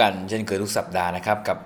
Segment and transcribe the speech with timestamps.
[0.00, 1.58] กันเช่นเคยทุกสัปดาห์นะครับ กับ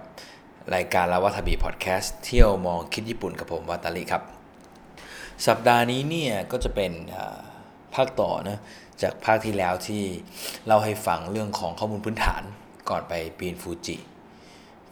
[0.74, 4.22] รายการลาวาทบีพอดแคสต์เที่ยวมองคิดญี่ปุ่นกับผมวัตาลิครับ
[5.46, 6.92] สัปดาห์นี้เนี่ยก็จะเป็น
[7.94, 8.58] ภาคต่อนะ
[9.02, 10.02] จากภาคที่แล้วที่
[10.66, 12.42] เล่าให้ฟังเรื่องของข้อมูลพื้นฐาน
[12.90, 13.96] ก่อนไปปีนฟูจิ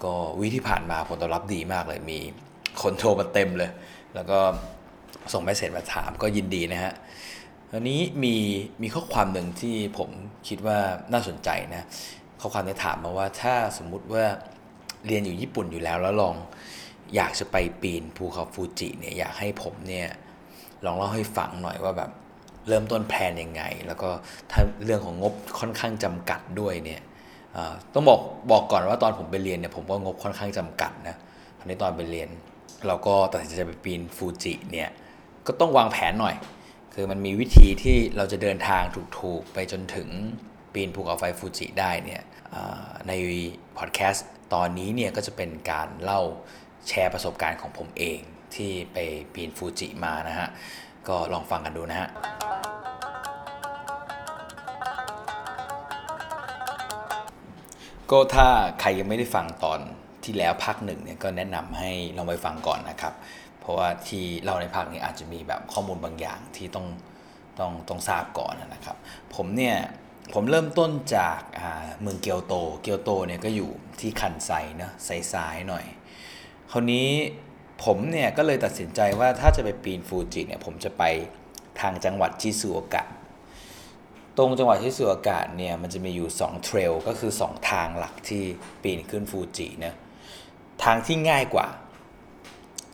[0.04, 2.18] ก็วิที่ผ่านมาผลตอบรับดีมากเลยมี
[2.82, 3.71] คนโทรมาเต็มเลย
[4.14, 4.39] แล้วก็
[5.32, 6.93] ส่งไปเสเซจมาถามก็ยินดีนะฮะ
[7.72, 8.34] อันนี้มี
[8.82, 10.11] มีข้อความหนึ่งที่ผม
[10.48, 10.79] คิดว่า
[11.12, 11.86] น่าสนใจนะ
[12.40, 14.25] ข้อความได้ถามมาว่าถ้าสมมุติว่า
[15.07, 16.35] เรียนอยู่ญี่ปุ่นอยู่แล้วแล้วลอง
[17.17, 20.08] อยากจะไปปีนภูเขาฟูจิเนี่ยอยากให้ผมเนี่ย
[20.85, 22.11] ลองเล่าให้ฟังหน่อยว่าแบบ
[22.68, 24.11] เริ่มต้นแพลนยังไง แล้วก็
[24.50, 27.00] ถ้าเรื่องของงบค่อนข้างจำกัดด้วยเนี่ย
[27.94, 31.16] ต้องบอกบอกก่อนว่าตอนผมไปเรียนเนี่ยผมก็งบค่อนข้างจำกัดนะ
[31.58, 32.28] ตอนนี้ตอนไปเรียน
[32.86, 34.91] เราก็ตัดสินใจไปปีนฟูจิเนี่ย
[35.47, 36.34] ก็ต้องวางแผนหน่อย
[36.94, 38.82] คือมันมีวิธีที่เราจะเดินทาง
[39.19, 40.08] ถูกๆ ไปจนถึง
[40.77, 42.22] ปีนภูเขาไฟฟูจิได้เนี่ย
[43.08, 43.12] ใน
[43.78, 46.20] พอดแคสต์ตอนนี้เนี่ยก็จะเป็นการเล่า
[46.88, 48.19] แชร์ประสบการณ์ของผมเอง
[48.55, 48.97] ที่ไป
[49.34, 50.48] ปีนฟูจิมานะฮะ
[51.08, 52.08] ก็ลองฟังกันดูนะฮะ
[58.10, 58.48] ก็ถ้า
[58.80, 59.80] ใครยังไม่ได้ฟังตอน
[60.24, 63.14] ที่แล้วภาคหนึ่งเนี่ยก็แนะนำให้ลองไปฟังก่อนนะครับ
[63.60, 66.86] เพราะว่าที่เราในภาคนี้อาจจะมีแบบข้อมูลบางอย่างที่ต้อง
[67.58, 68.97] ต้องต้องทราบก่อนนะครับ
[69.34, 69.77] ผมเนี่ย
[70.32, 71.41] ผมเริ่มต้นจาก
[72.00, 75.84] เมืองเกียวโต เกียวโตเนี่ยก็อยู่ที่คันไซเนาะไซซ้ายหน่อย
[76.70, 77.08] คราวนี้
[77.84, 81.02] ผมเนี่ยก็เลยตัดสินใจว่าถ้าจะไปปีนฟูจิเนี่ยผมจะไป
[81.80, 83.04] ทางจังหวัดชิซูโอกะ
[84.38, 88.42] ตรงจังหวัดชิซูโอกะเนี่ยมันจะมีอยู่2เทรลก็คือ 2 ทางหลักที่
[88.82, 89.94] ปีนขึ้นฟูจินะ
[90.84, 91.66] ทางที่ง่ายกว่า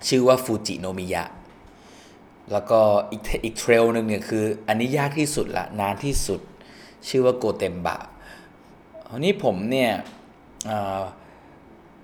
[0.09, 1.25] ชื่อว่าฟูจิโนมิยะ
[2.53, 6.41] แล้วก็อีกอีกเทรลหนึ่งเนี่ยคืออันนี้ยากที่สุดละนานที่สุด
[7.09, 7.99] ชื่อว่าโกเตมบะ
[9.09, 9.93] ทีนี้ผมเนี่ย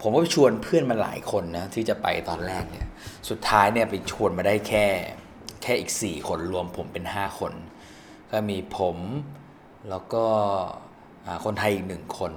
[0.00, 2.86] ผมก็ไปชวนเพื่อนมาหลายคนนะที่จะไปตอนแรกเนี่ย
[3.28, 4.86] สุดท้ายเนี่ยไปชวนมาได้แค่
[5.62, 7.52] แค่อีก 4 คนรวมผมเป็น 5 คน
[8.30, 8.96] ก็มีผม
[9.90, 10.24] แล้วก็
[11.44, 12.32] คนไทยอีกหนึ่งคน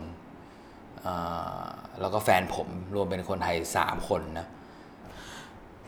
[1.99, 4.47] แล้วก็แฟนผมรวมเป็นคนไทย 3 คนนะ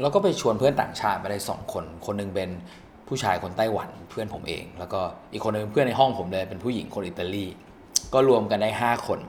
[0.02, 2.50] แล้วก็ไปชวนเพื่อนต่างชาติมาได้ 2 คน คนนึงเป็น
[3.14, 5.02] ผู้ชายคนไต้หวันเพื่อนผมเอง แล้วก็
[5.32, 7.46] อีกคนนึงเพื่อนในห้องผมเลยเป็นผู้หญิงคนอิตาลี
[8.14, 9.20] ก็รวมกันได้ 5 คน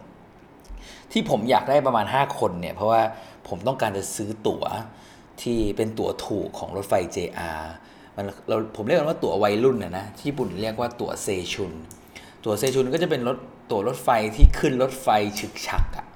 [1.13, 3.03] ที่ผมอยากได้ประมาณ 5 คนเนี่ยเพราะว่า
[3.49, 4.65] ผมต้องการจะซื้อตั๋ว
[5.43, 7.63] ที่เป็นตั๋วถูกของรถไฟ JR
[8.17, 11.73] มันเราผมเรียกว่าตั๋ววัยรุ่นนะนะที่ญี่ปุ่นเรียกว่าตั๋วเซชุน
[12.45, 13.39] ตั๋วเซชุนก็จะเป็นรถ
[13.71, 15.09] ตั๋วรถไฟที่ขึ้นรถไฟ
[15.39, 16.07] ฉึกฉักอะ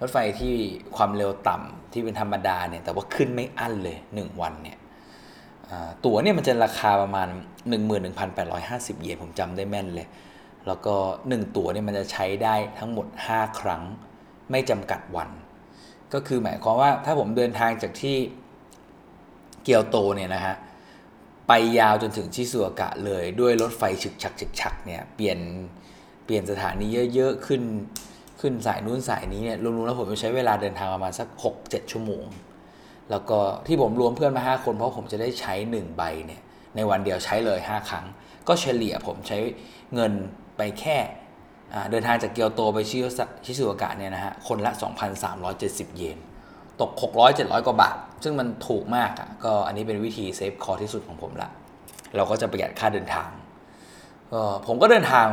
[0.00, 0.54] รถไฟที่
[0.96, 4.78] ความเร็วต่ำที่เป็นธรรมดาเนี่ยแต่ว่าขึ้นไม่อั้นเลย 1 วันเนี่ย
[6.04, 7.28] ตั๋วเนี่ยมันจะราคาประมาณ
[8.16, 10.08] 11,850 เยนผมจำได้แม่นเลย
[10.66, 10.94] แล้วก็
[11.26, 13.82] 1 ตั๋วเนี่ยมันจะใช้ได้ทั้งหมด 5 ครั้ง
[14.50, 15.30] ไม่จำกัดวัน
[16.14, 18.16] ก็คือหมายความว่าถ้าผมเดินทางจากที่
[19.62, 20.54] เกียวโตเนี่ยนะฮะ
[21.48, 25.38] ไปยาวจนถึงชิซูโอกะเลยด้วยรถไฟฉึกฉักฉึกฉักเนี่ยเปลี่ยน
[26.24, 27.62] เปลี่ยนสถานีเยอะๆขึ้น
[28.40, 31.28] ขึ้นสายนู้นสายนี้เนี่ยรวมๆแล้วผมใช้เวลาเดินทางประมาณสัก
[31.60, 32.24] 6-7 ชั่วโมง
[33.10, 36.42] แล้วก็ที่ผมรวมเพื่อนมา 5 คนเพราะผมจะได้ใช้ 1 ใบเนี่ย
[36.76, 38.06] ในวันเดียวใช้เลย 5 ครั้ง
[38.48, 39.38] ก็เฉลี่ยผมใช้
[39.94, 40.12] เงิน
[40.56, 40.98] ไปแค่
[41.90, 42.98] เดินทางจากเกียวโตไปชิ
[43.44, 44.72] ชซูโอกะเนี่ยนะฮะคนละ
[45.34, 46.18] 2,370 เยน
[46.80, 51.48] ตก 600 700 กว่าบาท ซึ่งมันถูกมากอะก็อันนี้เป็นวิธี save cost ที่สุดของผมละ
[52.16, 53.30] เราก็จะประหยัดค่าเดินทาง
[54.32, 55.26] ก็ผมก็เดินทาง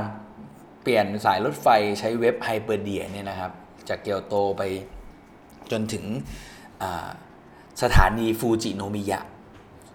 [0.84, 1.68] เปลี่ยนสายรถไฟ
[2.00, 3.52] ใช้เว็บ Hyperdia เนี่ยนะครับ
[3.90, 4.62] จากเกียวโตไป
[5.72, 6.06] จนถึง
[7.82, 9.20] สถานีฟูจิโนมิยะ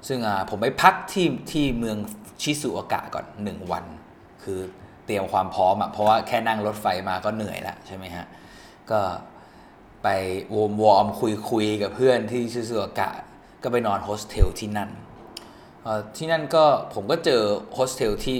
[0.09, 0.19] ซึ่ง
[0.51, 1.97] ผมไปพักที่ที่เมือง
[2.43, 3.85] ชิซุโอกะก่อน 1 วัน
[4.43, 4.59] คือ
[5.07, 8.27] เตรียมความพร้อมอะเพราะว่าแค่นั่งรถไฟมาก็เหนื่อยแล้วใช่ไหมฮะ
[8.91, 9.01] ก็
[10.03, 10.09] ไป
[10.55, 13.11] warm warm คุยคุยกับเพื่อนที่ชิซุโอกะ
[13.63, 14.91] ก็ไปนอนโฮสเทลที่นั่น
[16.17, 16.65] ที่นั่นก็
[16.95, 17.43] ผมก็เจอ
[17.75, 18.37] โฮสเทลที่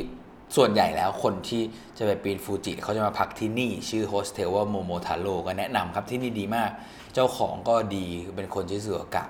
[0.57, 1.63] ส่วนใหญ่แล้วคนที่
[1.99, 6.71] จะไปปีนฟูจิเขาจะมาพักที่นี่ ชื่อโฮสเทลว่าโมโมทาโร่ก็แนะนำครับที่นี่ดีมาก
[7.19, 9.25] เจ้าของก็ดีเป็นคนชื่อสุกะ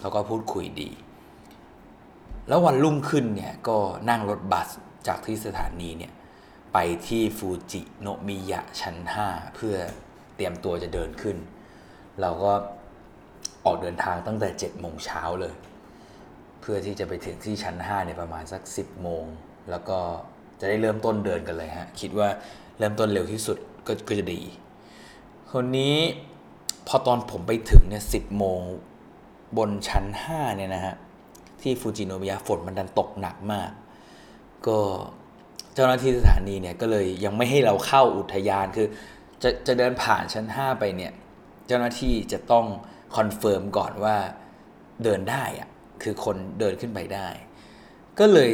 [0.00, 0.90] เขาก็พูดคุยดี
[2.48, 3.78] แล้ววันรุ่งขึ้นเนี่ยก็
[4.10, 4.68] นั่งรถบัส
[5.08, 6.12] จากที่สถานีเนี่ย
[6.72, 6.78] ไป
[7.08, 8.96] ที่ฟูจิโนมิยะชั้น
[9.26, 9.76] 5 เพื่อ
[10.36, 11.36] เตรียมตัวจะเดินขึ้น
[12.20, 12.52] เราก็
[13.64, 15.54] ออกเดินทางตั้งแต่7โมงเช้าเลย
[16.60, 19.24] เพื่อที่จะไปถึงที่ชั้น5เนี่ยประมาณสัก 10 โมง
[19.70, 19.98] แล้วก็
[20.60, 22.28] จะได้เริ่มต้นเดินกันเลยฮะ คิดว่า
[22.78, 23.56] เริ่มต้นเร็วที่สุด
[23.86, 24.40] ก็ก็จะดี
[25.52, 25.96] คนนี้
[26.86, 28.60] พอตอนผมไปถึงเนี่ยสิบโมง
[29.58, 30.94] บนชั้นห้าเนี่ยนะฮะ
[31.62, 33.70] ที่ฟูจิโนมิยะฝนมันดันตกหนักมาก
[34.66, 34.78] ก็
[35.74, 38.88] เจ้าหน้าที่สถานีเนี่ยก็เลยยังไม่ให้เราเข้าอุทยานคือ
[39.42, 41.12] จะจะเดินผ่านชั้น 5 ไปเนี่ย
[41.66, 42.66] เจ้าหน้าที่จะต้อง
[43.16, 44.16] confirm ก่อนว่า
[45.04, 45.68] เดินได้อะ
[46.02, 47.28] คือคนเดินขึ้นไปได้
[48.18, 48.50] ก็เลย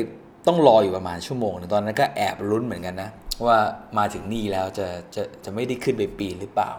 [0.47, 3.11] ต้องรออยู่ประมาณชั่วโมงนึงตอนนั้นก็แอบลุ้นเหมือนกันนะ
[3.47, 3.59] ว่า
[3.99, 6.71] มาถึงนี่แล้วจะจะจะไม่ได้ขึ้นไปปีนหรือเปล่า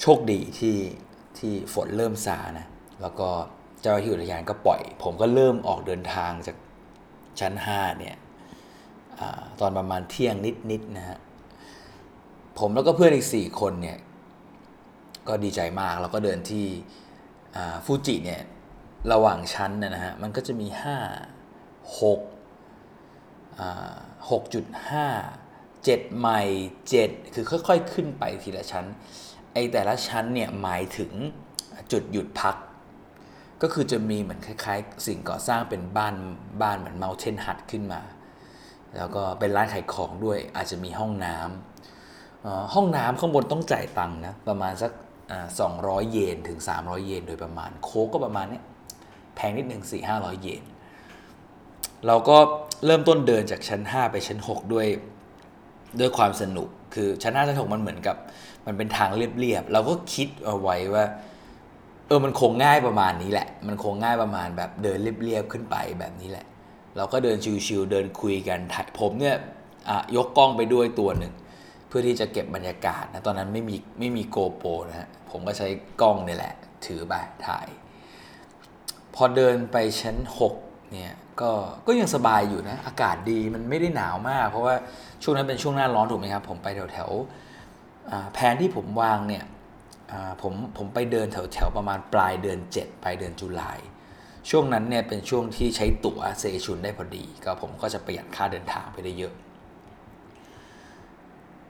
[0.00, 0.78] โชคดีที่
[1.38, 2.66] ที่ฝนเริ่มซานะ
[3.02, 3.28] แล้วก็
[3.80, 6.56] เจ้าหน้าที่อุทยานก็ปล่อย ผมก็เริ่มออกเดินทางจาก
[7.40, 8.16] ชั้น 5 เนี่ย
[9.20, 9.22] อ
[9.60, 11.18] ตอนประมาณเที่ยงนิดๆนนะฮะ
[12.58, 13.98] ผมแล้วก็เพื่อนอีก 4 คนเนี่ย
[15.28, 16.66] ก็ดีใจมาก แล้วก็เดินที่
[17.84, 18.42] ฟูจิเนี่ย
[19.12, 22.10] ระหว่างชั้นนะฮะ มันก็จะมี 5 6
[24.28, 26.40] 6.5 7ใหม่
[26.90, 28.86] 7คือค่อยๆ ขึ้นไปทีละชั้น
[29.54, 31.12] ไอแต่ละชั้นเนี่ยหมายถึง
[31.92, 32.56] จุดหยุดพัก
[33.62, 36.14] ก็คือจะมีเหมือนคล้ายๆ สิ่งก่อสร้างเป็นบ้าน
[36.62, 38.00] บ้านเหมือนเมลเทนฮัทขึ้นมา
[38.96, 44.92] แล้วก็เป็นร้านขายของด้วยอาจจะมีห้องน้ำห้องน้ำข้างบนต้องจ่ายตังค์นะประมาณสัก
[45.60, 48.60] สองร้อยเยนถึง 300 เยนโดยประมาณ โคกก็ประมาณนี้
[49.34, 50.62] แพงนิดหนึ่งสี่ห้าร้อยเยน
[52.06, 52.36] เราก็
[52.86, 54.86] เริ่มต้นเดินจากชั้น 5 ไปชั้น 6 ด้วย
[56.00, 58.16] ด้วยความสนุกคือชั้น 5 ชั้น 6 มันเหมือนกับ
[58.66, 61.04] มันเป็นทางเรียบๆเราก็คิดเอาไว้ว่า
[62.06, 66.46] เออมันคงง่ายประมาณนี้แหละ มันคงง่ายประมาณแบบเดินเรียบๆขึ้นไปแบบนี้แหละ
[66.96, 67.36] เราก็เดิน
[67.66, 68.58] ชิวๆเดินคุยกัน
[68.98, 69.36] ผมเนี่ย
[70.16, 71.32] ยกกล้องไปด้วยตัวหนึ่ง
[71.88, 75.68] เพื่อที่จะเก็บบรรยากาศนะตอนนั้นไม่มีไม่มีโกโปรนะฮะผมก็ใช้
[76.00, 76.54] กล้องนี่แหละ
[76.86, 77.14] ถือไป
[77.46, 77.66] ถ่าย
[79.14, 80.16] พอเดินไปชั้น
[80.54, 81.50] 6 เนี่ยก็
[81.86, 84.74] ก็ยังสบายอยู่นะ อากาศดีมันไม่ได้หนาวมาก เพราะว่า
[85.22, 87.10] ช่วงนั้นเป็นช่วงหน้าร้อนถูกไหมครับ ผมไปแถวแถว
[88.32, 89.44] แผนที่ผมวางเนี่ย
[90.42, 93.80] ผมผมไปเดินแถวแถวประมาณปลายเดือน7ไปเดือนจุลาย
[94.50, 99.34] ช่วงนั้นเนี่ยเป็นช่วงที่ใช้ตั๋วเซชุนได้พอดี ก็ผมก็จะประหยัดค่าเดินทางไปได้เยอะ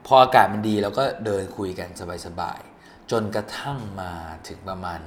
[0.06, 1.88] พออากาศมันดีเราก็เดินคุยกัน
[2.26, 4.12] สบายๆ จนกระทั่งมา
[4.48, 5.00] ถึงประมาณ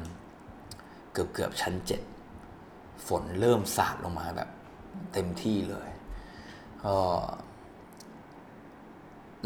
[1.13, 1.73] เกือบเกือบชั้น
[2.39, 4.49] 7 ฝนเริ่มสาดลงมาแบบ
[5.13, 5.89] เต็มที่เลย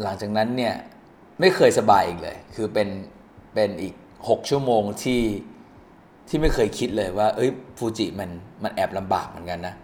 [0.02, 0.74] หลังจากนั้นเนี่ย
[1.40, 2.88] ไม่เคยสบายอีกเลย คือเป็น
[3.54, 3.94] เป็นอีก
[4.28, 5.22] หกชั่วโมงที่
[6.28, 8.30] ที่ไม่เคยคิดเลยว่า เอ้ยฟูจิมัน
[8.62, 9.74] มันแอบลำบากเหมือนกันนะ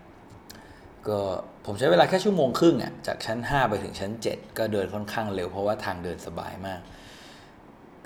[1.09, 1.19] ก็
[1.65, 6.81] ผมใช้เวลาแค่ชั่วโมงครึ่งอะ่ะจากชั้น 5 ไปถึงชั้น 7 ก็เดินค่อนข้างเร็วเพราะว่าทางเดินสบายมาก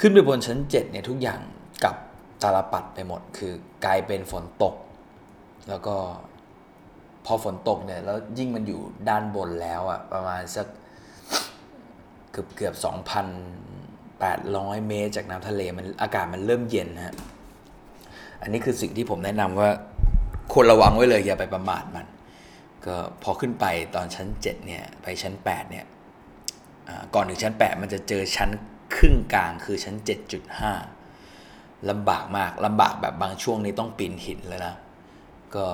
[0.00, 1.40] ขึ้นไปบนชั้น 7 เนี่ยทุกอย่าง
[1.84, 1.94] กับ
[2.42, 3.52] ตาลปัดไปหมด คือ
[3.84, 4.74] กลายเป็นฝนตก
[5.68, 5.96] แล้วก็
[7.26, 10.66] พอฝนตกเนี่ยแล้วยิ่งมันอยู่ด้านบนแล้วอะประมาณสัก
[12.30, 13.26] เกือบเกือบสองพัน
[14.20, 17.14] แปดร้อยเมตร จากน้ำทะเลมันอากาศมันเริ่มเย็นฮะ
[18.42, 19.70] อันนี้คือสิ่งที่ผมแนะนำว่า
[20.52, 22.06] ควรระวังไว้เลยอย่าไปประมาทมัน
[22.86, 25.84] ก็พอขึ้นไปตอนชั้น 7 เนี่ย ไปชั้น 8 เนี่ย
[27.14, 28.50] ก่อนถึงชั้น 8 มันจะเจอชั้น
[28.96, 29.94] ครึ่งกลางคือชั้น
[31.12, 34.74] 7.5ลำบากมากลำบากแบบบางช่วงนี้ต้องปีนหินเลยนะ
[35.54, 35.66] ก็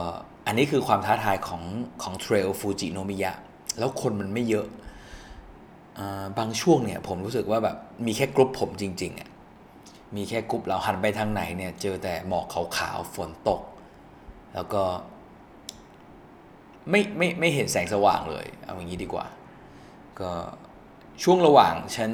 [0.46, 1.62] อันนี้คือความท้าทายของ
[2.02, 3.32] ของ trail ฟูจิโนมิยะ
[3.78, 4.66] แล้วคนมันไม่เยอะ
[6.38, 7.76] บางช่วงเนี่ยผมรู้สึกว่าแบบ
[8.06, 9.30] มีแค่กรุ๊ปผมจริงๆอะ
[10.16, 12.46] มีแค่กรุ๊ปเราหันไปทางไหนเนี่ยเจอแต่หมอก
[12.78, 13.62] ขาวๆฝนตก
[14.54, 14.82] แล้วก็
[16.90, 19.26] ไม่ไม่ไม่เห็นแสงสว่างเลย เอาอย่างนี้ดีกว่า
[20.20, 20.30] ก็
[21.22, 22.12] ช่วงระหว่างชั้น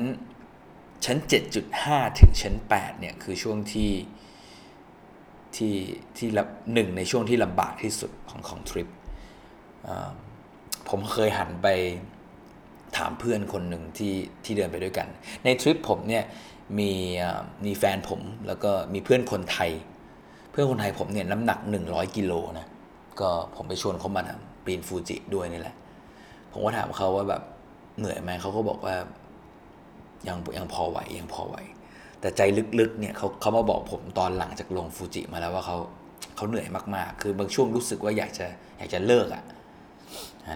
[1.05, 1.17] ชั้น
[1.69, 3.93] 7.5 ถึงชั้น 8 เนี่ย คือช่วงที่
[5.57, 5.75] ที่
[6.17, 6.29] ที่
[6.73, 8.89] หนึ่งในช่วงที่ลำบากที่สุดของของทริป
[10.89, 11.69] ผมเคยหันไป
[12.97, 15.09] ถามเพื่อนคนหนึ่งที่ที่เดินไปด้วยกัน
[15.45, 16.25] ในทริปผมเนี่ย
[16.79, 16.91] มี
[17.65, 19.71] มีแฟนผมแล้วก็มีเพื่อนคนไทย
[20.51, 22.67] เพื่อนคนไทยผมเนี่ยน้ำหนัก 100กิโลนะ
[23.21, 25.77] ก็ผมไปชวนเขามาทำปีนฟูจิด้วยนี่แหละ
[26.53, 27.43] ผมก็ถามเขาว่าแบบ
[27.99, 28.95] เหนื่อยไหมเขาก็บอกว่า
[30.29, 31.57] ยังยังพอไหวยังพอไหว
[32.21, 32.41] แต่ใจ
[32.81, 35.77] ลึกๆเนี่ยเขาเขามาบอกผมตอนหลังจากลงฟูจิมาแล้วว่าเขา
[36.37, 38.47] เขาเหนื่อยมากๆ คือบางช่วงรู้สึกว่าอยากจะ
[38.79, 39.45] อยากจะเลิกอะ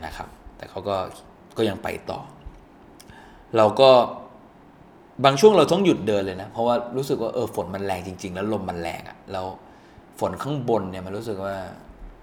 [0.06, 0.96] นะครับ แต่เขาก็
[1.56, 2.20] ก็ยังไปต่อ
[3.56, 3.90] เราก็
[5.24, 9.46] บางช่วงเราต้องหยุดเดินเลยนะ เพราะว่ารู้สึกว่าเออฝนมันแรงจริง ๆ แล้วลมมันแรงอะ่ะแล้ว
[10.18, 11.54] ฝนข้างบนเนี่ยมันรู้สึกว่า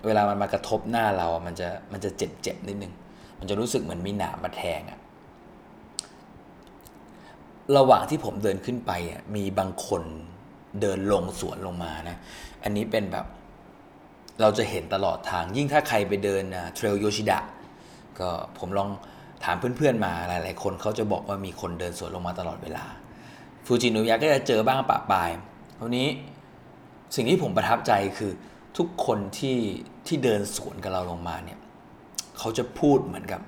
[0.05, 2.93] เวลามันมากระทบหน้าเรา มันจะมันจะเจ็บเจ็บนิดนึง
[3.39, 4.99] มันจะรู้สึกเหมือนมีหนามมาแทงอะ่ะ
[7.77, 10.03] ระหว่างที่ผมเดินขึ้นไปอะมีบางคน
[10.81, 12.17] เดินลงสวนลงมานะ
[12.63, 13.25] อันนี้เป็นแบบ
[14.41, 16.43] เราจะเห็นตลอดทางยิ่งถ้าใครไปเดิน
[16.75, 17.39] เทรลโยชิดะ
[18.19, 18.89] ก็ผมลอง
[19.43, 22.85] ถามเพื่อนๆมาหลาย ๆ คนเขาจะบอกว่ามีคนเดินสวนลงมาตลอดเวลา
[23.65, 25.29] ฟูจินุยะก็จะเจอบ้างปะปาย
[25.79, 26.07] ทีนี้
[27.15, 28.31] สิ่งที่ผมประทับใจคือ
[28.77, 29.57] ทุกคนที่
[30.07, 31.59] ที่เดินสวนกับเราลงมาเนี่ย
[32.37, 33.41] เขาจะพูดเหมือนกับ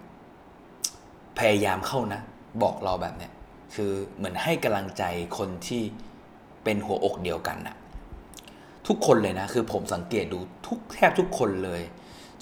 [1.40, 2.22] พยายามเข้านะ
[2.64, 3.32] บอกเราแบบเนี้ย
[3.76, 5.04] คือเหมือนให้กำลังใจ
[5.38, 5.82] คนที่
[6.64, 7.76] เป็นหัวอกเดียวกันนะ
[8.88, 11.82] ทุกคนเลยนะ คือผมสังเกตดูทุกแทบทุกคนเลย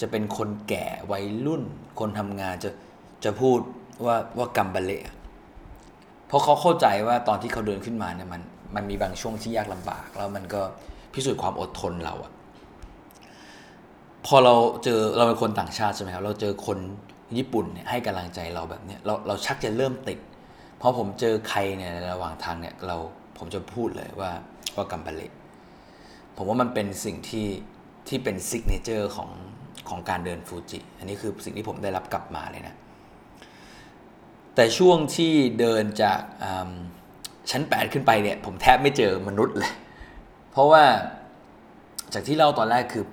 [0.02, 1.64] จะเป็นคนแก่วัยรุ่น
[2.00, 2.70] คนทำงานจะ
[3.24, 3.60] จะพูด
[4.06, 5.04] ว่าว่ากัมบะเละ
[6.28, 8.42] เพราะเขาเข้าใจว่าตอนที่เขาเดินขึ้นมาเนี่ยมัน
[8.76, 10.62] มันมีบางช่วงที่ยากลำบาก แล้วมันก็
[11.14, 12.32] พิสูจน์ความอดทนเราอะ
[14.26, 16.80] พอเราเจอเราเป็นคนต่างชาติใช่ไหมครับเราเจอคน
[17.38, 20.20] ญี่ปุ่นเนี่ยให้กำลังใจเราแบบเนี้ยเราเราชักจะเริ่มติด
[20.82, 22.98] พอผมเจอใครเนี่ยระหว่างทางเนี่ยเรา
[23.38, 24.32] ผมจะพูดเลยว่า
[24.76, 25.22] ว่ากัมบาเล
[26.36, 27.48] ผมว่ามันเป็นสิ่งที่
[28.08, 29.30] ที่เป็น signature ของ
[29.90, 32.76] ของการเดินฟูจิ อันนี้คือสิ่งที่ผมได้รับกลับมาเลยนะ
[34.56, 36.20] แต่ช่วงที่เดินจาก
[37.52, 39.74] ชั้น 8 ขึ้นไปเนี่ยผมแทบไม่เจอมนุษย์เลย
[40.52, 40.84] เพราะว่า
[42.14, 43.06] จากที่เล่าตอนแรกคือ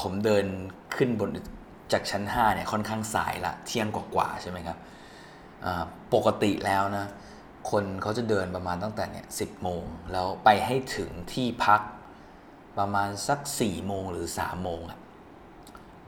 [0.00, 0.44] ผมเดิน
[0.96, 1.30] ขึ้นบน
[1.92, 4.78] จากชั้น 5 เนี่ยค่อนข้างสายละเที่ยงกว่าๆใช่ไหมครับ
[6.14, 7.06] ปกติแล้วนะ
[7.70, 9.82] คนเขาจะเดินประมาณตั้งแต่เนี่ยสิบโมง
[10.12, 11.80] แล้วไปให้ถึงที่พัก
[12.78, 14.98] ประมาณสักสี่โมงหรือสามโมงอะ่ะ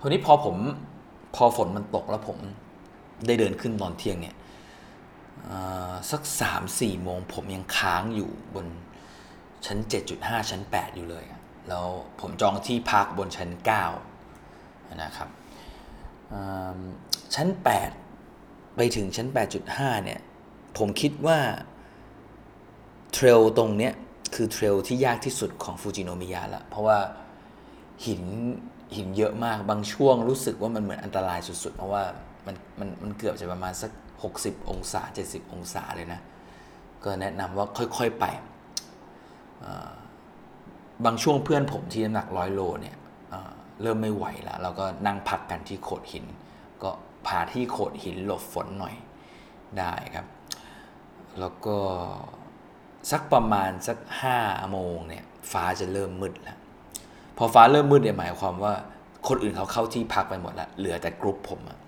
[0.01, 0.57] ทีนี้พอผม
[1.37, 2.39] พอฝนมันตกแล้วผม
[3.27, 4.37] ได้เดินขึ้นตอนเที่ยงเนี่ย
[6.11, 8.67] สักสามสี่โมงผมยังค้างอยู่บน
[9.67, 9.79] ชั้น
[10.15, 11.25] 7.5 ชั้น 8 อยู่เลย
[11.69, 11.87] แล้ว
[12.21, 13.51] ผมจองที่พักบนชั้น
[14.25, 15.29] 9 นะครับ
[17.35, 17.49] ชั้น
[18.13, 19.29] 8 ไปถึงชั้น
[19.67, 20.21] 8.5 เนี่ย
[20.79, 21.39] ผมคิดว่า
[23.13, 23.93] เทรลตรงเนี้ย
[24.35, 26.99] คือเทรลที่ยากที่สุดของฟูจิโนมิยะละ เพราะว่า
[28.07, 28.23] หิน
[28.97, 32.05] หินเยอะมากบางช่วงรู้สึกว่ามันเหมือนอันตรายสุดๆ เพราะว่า
[32.47, 33.91] มันมันมันเกือบจะประมาณสัก
[34.31, 36.21] 60 องศา 70 องศาเลยนะ
[37.05, 38.25] ก็แนะนำว่าค่อยๆไป
[41.05, 42.97] บางช่วงเพื่อนผมที่น้ำหนักร้อยโลเนี่ย
[43.83, 46.25] เริ่มไม่ไหวแล้วเราก็นั่งพักกันที่โขดหิน
[46.83, 46.91] ก็
[47.27, 48.95] พาที่โขดหินหลบฝนหน่อย
[49.79, 50.27] ได้ครับ
[51.41, 51.77] แล้วก็
[53.11, 54.39] สักประมาณสักห้า
[54.71, 56.59] โมงเนี่ยฟ้าจะเริ่มมืดแล้ว
[57.39, 58.75] พอฟ้าเริ่มมืดเนี่ยหมายความว่า
[59.29, 61.79] คนอื่นเขาเข้าที่พักไปหมดแล้วเหลือแต่กรุ๊ปผมอะ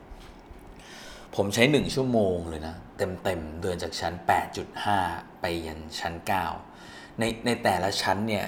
[1.36, 4.12] ผมใช้หนึ่งชั่วโมงเลยนะ เต็มๆ เดินจากชั้น
[4.76, 6.14] 8.5 ไปยันชั้น
[6.66, 8.46] 9 ในในแต่ละชั้นเนี่ย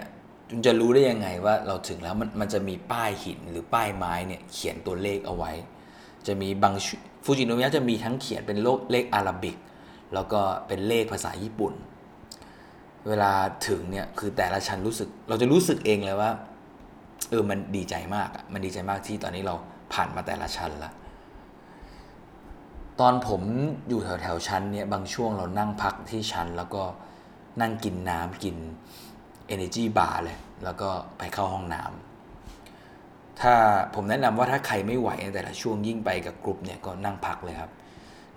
[0.50, 5.52] คุณจะรู้ได้ยังไงว่าเราถึงแล้วมันมันจะมีป้ายหินหรือป้ายไม้เนี่ยเขียนตัวเลขเอาไว้
[6.26, 6.74] จะมีบาง
[7.24, 9.56] ฟูจิโนมิยะจะมีทั้งเขียนเป็นโลกเลขอาราบิก
[10.14, 11.72] แล้วก็เป็นเลขภาษาญี่ปุ่น
[13.08, 13.32] เวลา
[13.68, 16.30] ถึงเนี่ยคือแต่ละชั้นรู้สึก เราจะรู้สึกเองเลยว่า
[17.30, 19.54] เออมันดีใจมากอะมันดีใจมากที่ตอนนี้เรา
[19.92, 20.92] ผ่านมาแต่ละชั้นละ
[23.00, 23.42] ตอนผม
[23.88, 26.82] อยู่แถวแถวชั้นเนี่ยบางช่วงเรานั่งพักที่ชั้น แล้วก็
[27.60, 28.56] นั่งกินน้ำกิน
[29.54, 33.54] Energy Bar เลย แล้วก็ไปเข้าห้องน้ำถ้า
[33.94, 37.70] ผมแนะนำว่าถ้าใครไม่ไหวในแต่ละช่วงยิ่งไปกับกลุ่มเนี่ยก็นั่งพักเลยครับ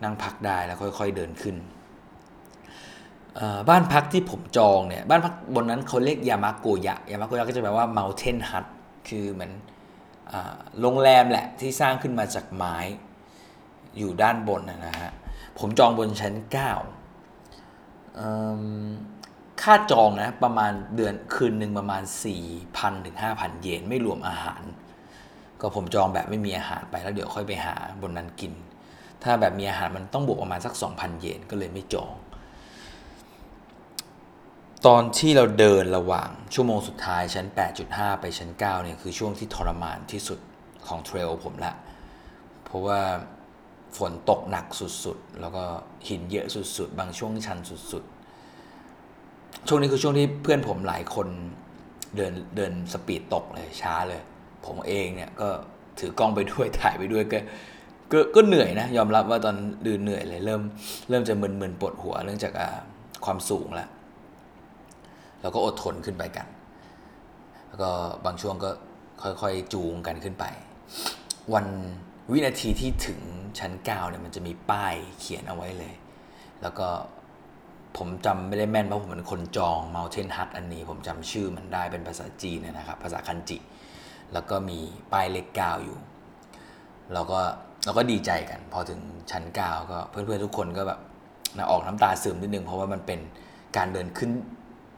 [0.03, 1.55] นั่งพักได้แล้วค่อย ๆเดินขึ้น
[3.69, 8.65] บ้านพักที่ผมจองเนี่ยบ้านพักบนนั้นเขาเรียกยามาโกยะยามาโกยะก็จะแปลว่า mountain hut
[9.09, 9.51] คือเหมือน
[10.81, 12.77] โรงแรมแหละที่สร้างขึ้นมาจากไม้
[13.98, 15.12] อยู่ด้านบนนะฮะ
[15.60, 16.50] ผมจองบนชั้น 9
[19.62, 22.03] ค่าจองนะประมาณเดือนคืนหนึ่งประมาณ
[22.53, 24.62] 4,000ถึง5,000 เยนไม่รวมอาหาร
[25.60, 28.53] ก็ผมจองแบบไม่มีอาหารไปแล้วเดี๋ยวค่อยไปหาบนนั้นกิน
[29.24, 32.13] ถ้าแบบมีอาหารมันต้องบวกประมาณสัก 2,000 เยนก็เลยไม่จอง
[34.86, 37.45] ตอนที่เราเดินระหว่างชั่วโมงสุดท้ายชั้น
[37.83, 40.39] 8.5 ไปชั้น 9 เนี่ยคือช่วงที่ทรมานที่สุด
[40.88, 41.74] ของเทรลผมละ
[42.63, 43.00] เพราะว่า
[43.98, 45.63] ฝนตกหนักสุดๆ แล้วก็
[46.07, 46.45] หินเยอะ
[46.77, 51.27] สุดๆ บางช่วงชันสุดๆ ช่วงนี้คือช่วงที่เพื่อนผมหลายคน
[52.15, 54.21] เดินเดินสปีดตกเลยช้าเลย
[54.65, 55.50] ผมเองเนี่ยก็
[56.00, 57.39] ถือกล้องไปด้วยถ่ายไปด้วยก็
[58.12, 59.55] ก็ก็เหนื่อยนะ ยอมรับว่าตอน
[59.88, 60.62] ดืนเหนื่อยเลยเริ่ม
[61.10, 62.53] เริ่มจะมึนๆปวดหัวเนื่องจาก
[63.25, 63.89] ความสูงแล้ว
[65.41, 66.48] เราก็อดทนขึ้นไปกัน
[67.67, 67.89] แล้วก็
[68.25, 68.69] บางช่วงก็
[69.41, 70.45] ค่อยๆจูงกันขึ้นไป
[71.53, 71.65] วัน
[72.31, 73.19] วินาทีที่ถึง
[73.60, 75.93] ชั้น9เนี่ยมันจะมีป้ายเขียนเอาไว้เลย
[76.62, 76.88] แล้วก็
[77.98, 83.58] ผมจำไม่ได้แม่นเพราะผมเป็นคนจอง Mountain Hut อันนี้ ผมจำชื่อมันได้เป็นภาษาจีนนะครับ ภาษาคันจิ
[84.34, 84.79] แล้วก็มี
[85.13, 85.98] ป้ายเลข9อยู่
[87.13, 87.39] เราก็
[87.86, 89.00] เราก็ดีใจกัน พอถึง
[89.31, 91.00] ชั้น9ก็เพื่อนๆทุกคนก็แบบ
[91.58, 93.20] นะออกน้ำตาซึมนิดนึง เพราะว่ามันเป็น
[93.77, 94.31] การเดินขึ้น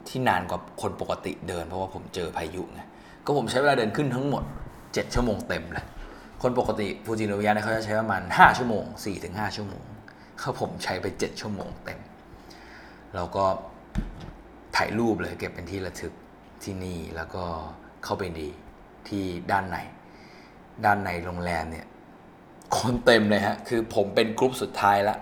[0.10, 2.82] ที่นานกว่าคนปกติเดิน เพราะว่าผมเจอพายุไง
[3.26, 4.44] ก็ผมใช้เวลาเดินขึ้นทั้งหมด
[4.80, 5.86] 7 ชั่วโมงเต็มเลย
[6.44, 8.84] คนปกติฟูจิโนวิยะเนี่ยเขาจะใช้ประมาณ 5 ชั่วโมง
[9.22, 9.84] 4-5 ชั่วโมง
[10.40, 12.00] เขาผมใช้ไป 7 ชั่วโมงเต็ม
[13.16, 13.46] เราก็
[14.76, 16.14] ถ่ายรูปเลยเก็บเป็นที่ระทึก
[16.64, 17.46] ที่นี่แล้วก็
[18.04, 18.50] เข้าไปดี
[19.08, 19.78] ที่ด้านใน
[20.86, 21.86] ด้านในโรงแรมเนี่ย
[22.78, 25.18] คนเต็มเลยฮะ คือผมเป็นกรุ๊ปสุดท้ายละ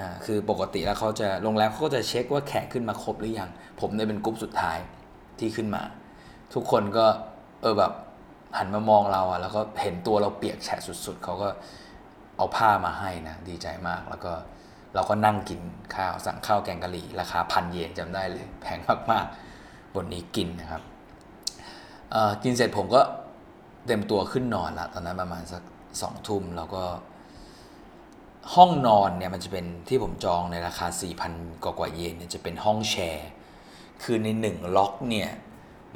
[0.00, 4.78] อ่าคือปกติแล้วเขาจะโรงแรมเขาก็จะเช็คว่าแขกขึ้นมาครบหรือยัง ผมเนี่ยเป็นกรุ๊ปสุดท้าย
[5.38, 5.82] ที่ขึ้นมา
[6.54, 7.06] ทุกคนก็
[7.62, 7.92] เออแบบ
[8.56, 11.48] หันมามองเราอะแล้วก็เห็นตัวเราเปียกแฉะสุดๆ เขาก็
[12.36, 14.32] เอาผ้ามาให้นะ ดีใจมาก แล้วก็
[14.94, 15.60] เราก็นั่งกิน
[15.94, 18.78] ข้าวสั่งข้าวแกงกะหรี่ ราคาพันเยนจำได้เลย แพง
[19.10, 20.82] มากๆบนนี้กินนะครับ
[22.10, 23.00] เออกินเสร็จผมก็
[23.86, 25.62] เต็มตัวขึ้นนอนละตอนนั้นประมาณสัก
[26.02, 26.82] สองทุ่มแล้วก็
[28.54, 30.86] ห้องนอนเนี่ยมันจะเป็นที่ผมจองในราคา
[31.24, 33.28] 4,000 กว่ากว่าเยนเนี่ยจะเป็นห้องแชร์
[34.02, 35.30] คือในหนึ่งล็อกเนี่ย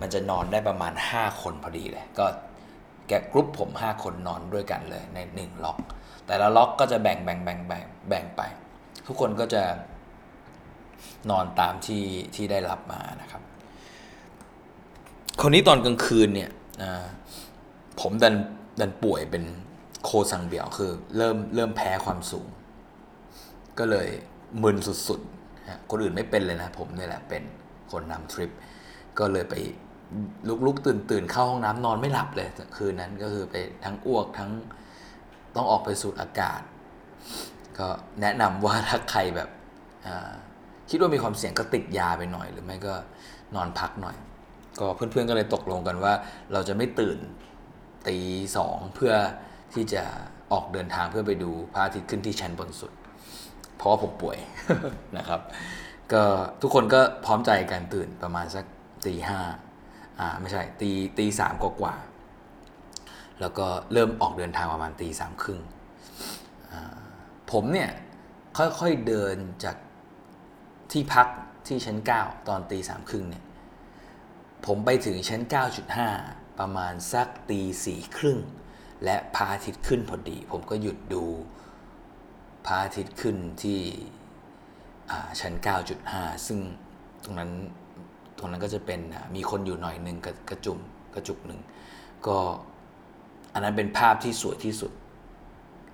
[0.00, 2.26] มันจะนอนได้ประมาณ 5 คนพอดีเลย ก็
[3.08, 5.78] แกกรุ๊ปผม 5 คนนอนด้วยกันเลยใน 1 ล็อก
[6.26, 8.42] แต่ละล็อกก็จะแบ่งแบ่งแบ่งแบ่งแบ่งไป
[9.06, 9.62] ทุกคนก็จะ
[11.30, 13.42] นอนตามที่ที่ได้รับมานะครับ
[15.40, 16.50] คนนี้ตอนกลางคืนเนี่ย
[18.00, 18.34] ผมดัน
[18.80, 19.44] ดันป่วยเป็น
[20.04, 22.48] โคซังเบียวคือ เริ่มเริ่มแพ้ความสูง
[23.78, 24.08] ก็เลย
[24.62, 24.76] มึน
[25.08, 27.42] สุดๆคนอื่นไม่เป็นเลยนะ ผมนี่แหละเป็น
[27.92, 28.50] คนนำทริป
[29.18, 29.54] ก็เลยไป
[30.66, 34.50] ลุกๆตื่นตื่นเข้าห้องน้ำนอนไม่หลับเลยคืนนั้นก็คือไปทั้งอ้วกทั้ง
[35.56, 36.60] ต้องออกไปสูดอากาศ
[37.78, 37.88] ก็
[38.20, 39.48] แนะนำว่าถ้าใครแบบ
[40.90, 42.94] คิดว่ามีความเสี่ยงก็ติดยาไปหน่อยหรือไม่ก็
[43.54, 44.16] นอนพักหน่อย
[44.78, 46.12] ก็เพื่อนๆก็เลยตกลงกันว่า
[46.52, 47.18] เราจะไม่ตื่น
[48.08, 48.16] ตี
[48.56, 49.14] สองเพื่อ
[49.74, 50.02] ที่จะ
[50.52, 52.92] ออกเดินทางเพื่อไปดูพระอาทิตย์ขึ้นที่ชั้นบนสุด
[53.76, 54.38] เพราะผมป่วย
[55.18, 55.40] นะครับ
[56.12, 56.22] ก็
[56.62, 58.64] ทุกคนก็พร้อมใจกันตื่นประมาณสัก
[59.06, 59.40] ตีห้า
[60.20, 65.60] อ่าไม่ใช่ตีตีสามกว่าๆแล้วก็เริ่มออกเดินทางประมาณตีสามครึ่ง
[67.52, 67.90] ผมเนี่ย
[68.58, 69.76] ค่อยๆเดินจาก
[70.92, 71.26] ที่พัก
[71.66, 73.44] ที่ชั้น 9 ตอนตีสามครึ่งเนี่ย
[74.66, 75.40] ผมไปถึงชั้น
[76.00, 78.38] 9.5 ประมาณสักตีสี่ครึ่ง
[79.04, 81.24] และพระอาทิตย์ขึ้นพอดี ผมก็หยุดดู
[82.66, 83.80] พระอาทิตย์ขึ้นที่
[85.10, 85.52] อ่าชั้น
[86.00, 86.58] 9.5 ซึ่ง
[87.24, 87.50] ตรงนั้น
[88.38, 89.00] ตรงนั้นก็จะเป็น
[89.34, 90.78] มีคนอยู่หน่อยหนึ่งกระกระจุม
[91.14, 91.60] กระจุกหนึ่ง
[92.26, 92.36] ก็
[93.52, 94.92] อันนั้นเป็นภาพที่สวยที่สุด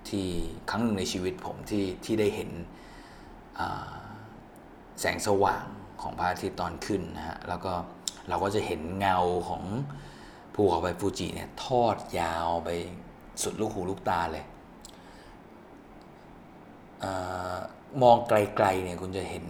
[0.08, 0.26] ที่
[0.70, 2.50] ครั้งหนึ่งในชีวิตผมที่ที่ได้เห็น
[5.00, 5.66] แสงสว่าง
[6.02, 7.72] ของพระอาทิตย์ตอนขึ้นนะฮะแล้วก็
[8.28, 9.62] เราก็จะเห็นเงาของ
[10.54, 12.70] ภูเขาไฟฟูจิเนี่ยทอดยาวไป
[13.42, 14.44] สุดลูกหูลูกตาเลย
[17.02, 17.04] อ
[18.02, 19.44] มองไกลๆเนี่ยคุณจะเห็น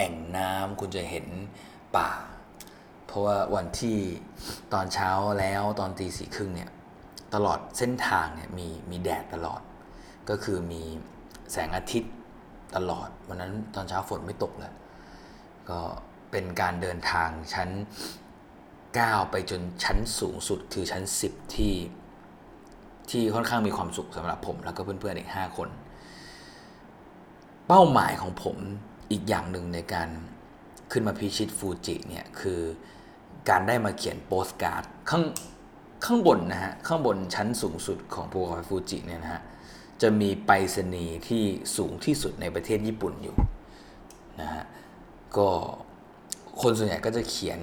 [0.00, 1.26] แอ่งน้ำคุณจะเห็น
[1.96, 2.10] ป่า
[3.06, 3.98] เพราะว่าวันที่
[4.72, 5.10] ตอนเช้า
[5.40, 6.70] แล้วตอนตีสี่ครึ่งเนี่ย
[7.34, 9.60] ตลอดเส้นทางเนี่ยมีมีแดดตลอด
[10.30, 10.82] ก็คือมี
[11.52, 12.12] แสงอาทิตย์
[12.76, 14.72] ตลอด วันนั้นตอนเช้าฝนไม่ตกเลย
[15.70, 15.80] ก็
[16.30, 17.68] เป็นการเดินทางชั้น
[18.50, 21.74] 9 ไปจนชั้นสูงสุดคือชั้น 10 ที่
[23.10, 25.68] ที่ค่อนข้างมีความสุขสำหรับผม แล้วก็เพื่อนๆอีก 5 คน
[27.68, 28.56] เป้าหมายของผม
[29.10, 30.08] อีกอย่างหนึ่งในการ
[30.92, 32.60] ขึ้นมาพิชิตฟูจิเนี่ยคือ
[33.48, 35.24] การได้มาเขียนโปสการ์ดข้าง
[36.04, 39.42] ข้างบนนะฮะข้างบนชั้นสูงสุดของภูเขาไฟฟูจิเนี่ยนะฮะ
[40.02, 41.42] จะมีไปรษณีย์ที่
[41.76, 43.36] สูงที่สุดในประเทศญี่ปุ่นอยู่
[44.40, 44.64] นะฮะ
[45.36, 45.48] ก็
[46.60, 47.60] คนส่วนใหญ่ก็จะเขียน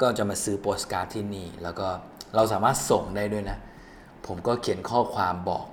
[0.00, 1.88] ก็จะมาซื้อโปสการ์ดที่นี่ แล้วก็
[2.34, 3.58] เราสามารถส่งได้ด้วยนะ
[4.26, 5.64] ผมก็เขียนข้อความบอก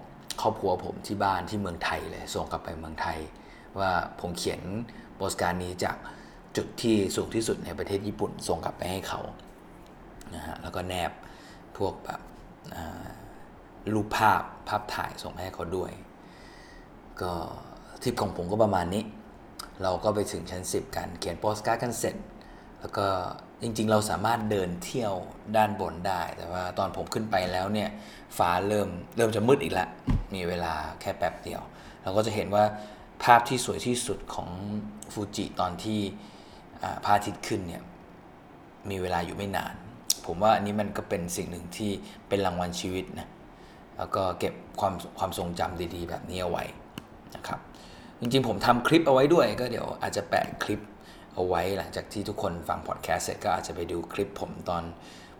[0.41, 3.19] ครอบครัวผมที่บ้านที่เมืองไทยเลยส่งกลับไปเมืองไทย
[3.79, 4.61] ว่าผมเขียน
[5.21, 5.97] โปสการ์ดนี้จาก
[6.57, 9.21] จุดที่สูงที่สุดในประเทศญี่ปุ่นส่งกลับไปให้เขา
[10.35, 11.11] นะฮะแล้วก็แนบ
[11.77, 12.21] พวกแบบ
[13.93, 15.91] รูปภาพภาพถ่ายส่งให้เขาด้วย
[17.21, 17.33] ก็
[18.01, 19.03] ทริปของผมก็ประมาณนี้
[19.83, 22.15] เราก็ไปถึงชั้น 10 กันเขียนโปสการ์ดกันเสร็จ
[22.79, 23.07] แล้วก็
[23.61, 25.13] จริงๆ เราสามารถเดินเที่ยว
[25.57, 27.89] ด้านบนได้ แต่ว่าตอนผมขึ้นไปแล้วเนี่ย
[28.37, 29.89] ฟ้าเริ่มเริ่มจะมืดอีกแล้ว
[30.35, 31.61] มีเวลาแค่แป๊บเดียว
[32.03, 32.63] เราก็จะเห็นว่า
[33.23, 34.49] ภาพที่สวยที่สุดของ
[35.13, 35.99] ฟูจิตอนที่
[37.03, 37.83] พระอาทิตย์ขึ้นเนี่ย
[38.89, 39.73] มีเวลาอยู่ไม่นาน
[40.25, 41.91] ผมว่าอันนี้มันก็เป็นสิ่งหนึ่งที่
[42.27, 43.27] เป็นรางวัลชีวิตนะ
[43.97, 46.63] แล้วก็เก็บความความทรงจำดีๆ แบบนี้เอาไว้
[47.35, 47.59] นะครับ
[48.19, 50.81] จริงๆ ผมทำคลิปเอาไว้ด้วยก็เดี๋ยวอาจจะแปะคลิป
[51.35, 54.83] เอาไว้หลังจากที่ทุกคนฟังพอดแคสต์เสร็จก็อาจจะไปดูคลิปผมตอน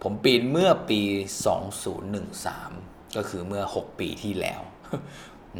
[0.03, 1.01] ผมปีนเมื่อปี
[2.29, 4.61] 2013 ก็คือเมื่อ 6 ปีที่แล้ว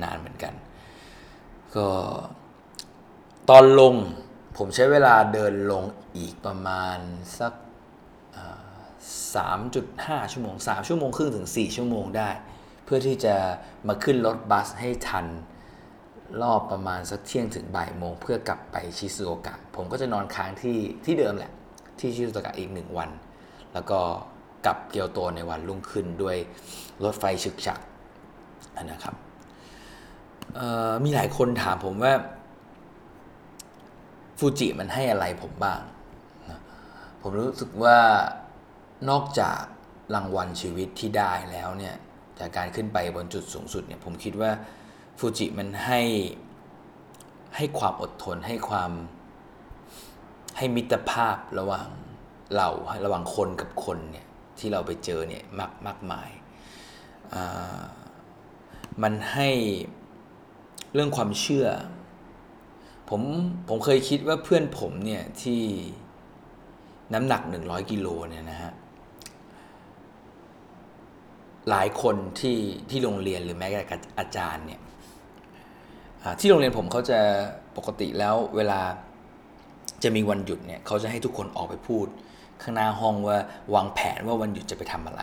[0.04, 0.54] นานเหมือนกัน
[1.76, 1.90] ก็
[3.50, 3.96] ตอนลง
[4.58, 5.84] ผมใช้เวลาเดินลง
[6.18, 6.98] อีกประมาณ
[7.40, 7.54] สัก
[9.24, 12.30] 3.5 ชั่วโมง 3 ชั่วโมงครึ่งถึง 4 ชั่วโมงได้
[12.84, 13.36] เพื่อที่จะ
[13.88, 15.26] มาขึ้นรถบัสให้ทัน
[16.42, 21.52] รอบประมาณสักเที่ยงถึงบ่ายโมงเพื่อกลับไปชิซูโอกะ ผมก็จะนอนค้างที่ที่เดิมแหละ
[22.00, 23.10] ที่ชิซูโอกะอีกหนึ่งวัน
[23.74, 24.00] แล้วก็
[24.66, 26.38] กลับเกียวโตในวันรุ่งขึ้นด้วย
[27.04, 27.80] รถไฟฉึกฉัก
[28.84, 29.16] นะครับ
[31.04, 32.14] มีหลายคนถามผมว่า
[34.38, 35.82] ฟูจิมันให้อะไรผมบ้าง
[37.22, 37.98] ผมรู้สึกว่า
[39.10, 39.62] นอกจาก
[40.16, 41.96] รางวัลชีวิตที่ได้แล้วเนี่ย
[42.40, 44.52] จากการขึ้นไปบนจุดสูงสุดเนี่ยผมคิดว่า
[45.20, 46.02] ฟูจิมันให้
[47.56, 48.92] ให้ความอดทนให้ความ
[50.58, 51.88] ให้มิตรภาพระหว่าง
[52.56, 52.70] เรา
[53.06, 54.26] ระหว่างคนกับคนเนี่ย
[54.60, 56.30] ที่เราไปเจอเนี่ยมากมากมาย
[59.04, 59.50] มันให้
[60.93, 61.67] เรื่องความเชื่อ
[63.10, 63.21] ผม
[63.69, 65.62] ผมเคยคิดว่าเพื่อนผมเนี่ยที่
[67.13, 68.71] น้ำหนัก 100กิโลเนี่ยนะฮะ
[71.69, 72.58] หลายคนที่
[72.89, 73.82] ที่โรงเรียนหรือแม้แต่
[74.19, 74.82] อาจารย์เนี่ย
[76.39, 77.19] ที่โรงเรียนผมเขาจะ
[77.77, 78.82] ปกติแล้วเวลา
[80.04, 82.08] จะมีวันหยุดเนี่ยเขาจะให้ทุกคนออกไปพูด
[82.62, 83.38] ข้างหน้าห้องว่า
[83.73, 85.21] วางแผนว่าวันหยุดจะไปทำอะไร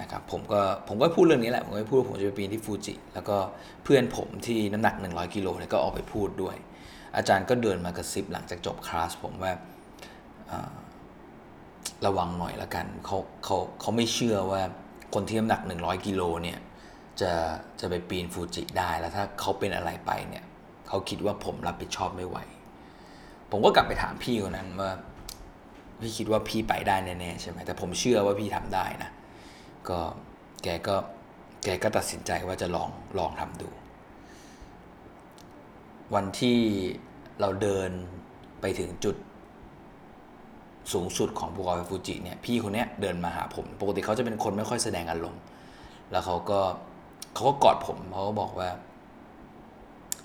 [0.00, 3.36] นะครับผมก็ผมก็พูดเรื่องนี้แหละ ผมก็พูดว่าผมจะไปปีนที่ฟูจิ แล้วก็
[3.84, 6.56] เพื่อนผมที่น้ำหนัก 100กิโลเนี่ยก็ออกไปพูดด้วย
[7.16, 9.52] อาจารย์ก็เดินมากระซิบหลังจากจบคลาสผมว่า
[12.06, 14.62] ระวังหน่อยละกันเขาเขาเขาไม่เชื่อว่า
[15.14, 16.58] คนที่น้ำหนัก 100กิโลเนี่ย
[17.20, 17.32] จะ
[17.80, 20.44] จะไปปีนฟูจิได้แล้วถ้าเขาเป็นอะไรไปเนี่ย
[20.88, 22.38] เขาคิดว่าผมรับผิดชอบไม่ไหว
[23.50, 24.90] ผมก็กลับไปถามพี่คนนั้นว่า
[26.00, 29.10] พี่คิดว่าพี่ไปได้แน่ๆใช่ไหมแต่ผมเชื่อว่าพี่ทำได้นะ
[29.90, 30.00] ก็
[30.62, 30.96] แกก็
[31.64, 33.68] แกก็ตัดสินใจว่าจะลองลองทำดู
[36.14, 36.58] วันที่
[37.40, 37.90] เราเดิน
[38.60, 39.16] ไปถึงจุด
[40.92, 45.42] สูงสุดของภูเขาไฟฟูจิเนี่ยพี่คนนี้เดินมาหาผม ปกติเขาจะเป็นคนไม่ค่อยแสดงอารมณ์
[46.10, 46.60] แล้วเขาก็
[47.34, 48.70] เขาก็กอดผมเขาก็บอกว่า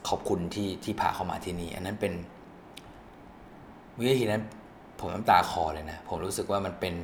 [0.08, 2.14] ขอบคุณที่ที่พาเขามาที่นี่ อันนั้นเป็น
[3.98, 4.44] วินาทีนั้น
[5.00, 6.96] ผมน้ำตาคลอเลยนะ ผมรู้สึกว่ามันเป็น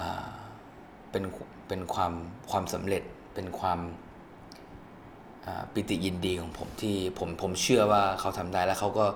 [0.00, 0.41] อ่า
[1.12, 1.24] เป็น
[1.68, 2.12] เป็นความ
[2.50, 3.02] ความสำเร็จ
[3.34, 3.78] เป็นความ
[5.74, 9.06] ปิติยินดีของผมที่ผมผมเชื่อว่าเขาทำได้แล้วเขาก็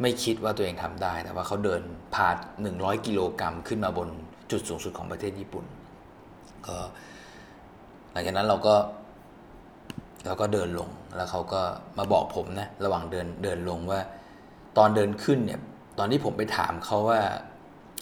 [0.00, 1.80] ไม่คิดว่าตัวเองทำได้ แต่ว่าเขาเดิน
[2.14, 2.36] ผ่าน
[2.70, 4.08] 100กิโลกรัมขึ้นมาบน
[4.50, 5.64] จุดสูงสุดของประเทศญี่ปุ่น
[6.66, 6.76] ก็
[8.12, 8.74] หลังจากนั้นเราก็
[10.26, 11.60] เราก็เดินลงแล้วเขาก็
[11.98, 14.00] มาบอกผมนะระหว่างเดินเดินลงว่า
[14.78, 15.60] ตอนเดินขึ้นเนี่ย
[15.98, 17.20] ตอนที่ผมไปถามเขาว่า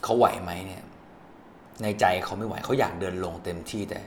[0.05, 0.83] เขาไหวไหมเนี่ย
[1.83, 4.01] ในใจเขาไม่ไหวเขาอยากเดินลงเต็มที่แต่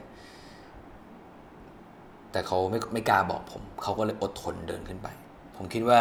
[2.32, 5.08] แต่เขาไม่ไม่กล้าบอกผม เขาก็เลยอดทนเดินขึ้นไป
[5.56, 6.00] ผมคิดว่า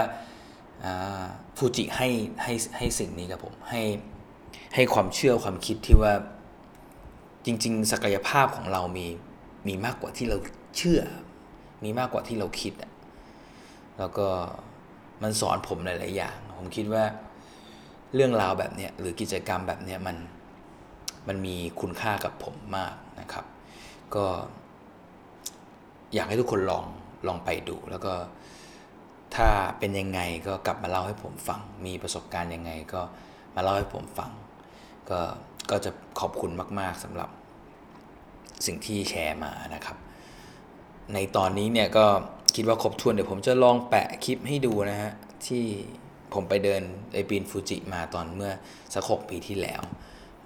[1.57, 2.09] ฟูจิให้
[2.43, 3.83] ให้ให้สิ่งนี้กับผมให้
[4.75, 6.13] ให้ความเชื่อความคิดที่ว่า
[7.47, 9.07] จริง ๆ ศักยภาพของเรามี
[9.69, 10.37] มีมากกว่าที่เรา
[10.77, 11.01] เชื่อ
[11.85, 12.93] มีมากกว่าที่เราคิดอะ
[13.99, 14.29] แล้วก็
[15.23, 17.05] มันสอนผมหลาย ๆ อย่าง ผมคิดว่า
[18.15, 20.17] เรื่องราวแบบเนี้ยหรือกิจกรรมแบบเนี้ยมัน
[21.29, 23.45] มันมีคุณค่ากับผมมากนะครับ
[24.15, 24.27] ก็
[26.15, 26.85] อยากให้ทุกคนลอง
[27.27, 28.13] ลองไปดู แล้วก็
[29.37, 33.01] ถ้าเป็นยังไงก็กลับมาเล่าให้ผมฟัง มีประสบการณ์ยังไงก็
[33.55, 34.31] มาเล่าให้ผมฟัง
[35.11, 35.21] ก็
[35.71, 37.29] ก็จะขอบคุณมาก ๆสำหรับ
[38.67, 39.97] สิ่งที่แชร์มานะครับ
[41.15, 42.07] ในตอนนี้เนี่ยก็
[42.55, 45.13] คิดว่าครบถ้วนเดี๋ยวผมจะลองแปะคลิปให้ดูนะฮะ
[45.47, 45.65] ที่
[46.35, 46.83] ผมไปเดิน
[47.15, 48.53] ไอปีนฟูจิมาตอนเมื่อ
[48.95, 49.83] สักหกปีที่แล้ว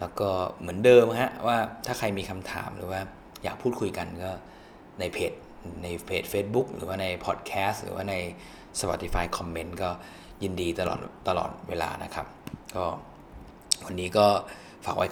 [0.02, 3.00] แล้วก็เหมือนเดิมฮะว่าถ้าใครมีคำถามหรือว่า
[3.42, 4.30] อยากพูดคุยกันก็
[5.00, 5.32] ในเพจ
[5.82, 8.14] ในเพจ Facebook หรือว่าในพอดแคสต์หรือว่าใน
[8.80, 9.90] Spotify คอมเมนต์ก็
[10.42, 12.26] ยินดีตลอดตลอดเวลานะครับ
[12.76, 12.84] ก็
[13.86, 14.26] วันนี้ก็
[14.84, 15.06] ฝากไว้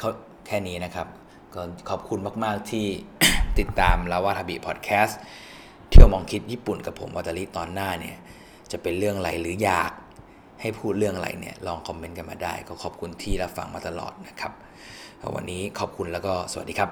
[0.47, 1.09] แค่นี้นะครับ
[1.55, 2.87] ก็ขอบคุณมาก ๆ ที่
[3.59, 5.19] ติดตามลาวาทาบิพอดแคสต์
[5.91, 8.17] เที่ยวมองคิดญี่ปุ่นกับผมวัตาริตอนหน้าเนี่ย
[8.73, 9.93] จะเป็นเรื่องอะไรหรืออยาก
[10.61, 14.53] ให้พูดเรื่องอะไรเนี่ย ลองคอมเมนต์กันมาได้ ก็ขอบคุณที่รับฟังมาตลอดนะครับ
[15.35, 16.91] วันนี้ขอบคุณแล้วก็สวัสดีครับ